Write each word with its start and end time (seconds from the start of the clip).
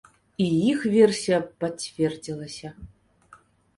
І 0.43 0.45
іх 0.71 0.79
версія 0.95 1.39
пацвердзілася. 1.65 2.69